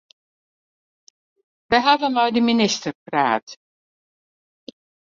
[1.69, 3.47] Wy hawwe mei de minister praat.